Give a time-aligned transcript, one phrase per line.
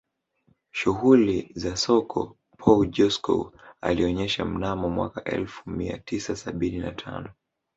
[0.75, 3.51] Shughuli za soko Paul Joskow
[3.81, 7.29] alionyesha mnamo mwaka elfu mia tisa sabini na tano